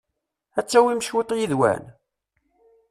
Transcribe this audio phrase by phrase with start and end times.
[0.59, 1.83] Ad tawim cwiṭ yid-wen?